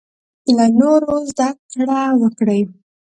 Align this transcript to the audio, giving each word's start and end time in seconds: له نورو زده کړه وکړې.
له 0.57 0.65
نورو 0.79 1.11
زده 1.29 1.49
کړه 1.71 1.99
وکړې. 2.21 2.59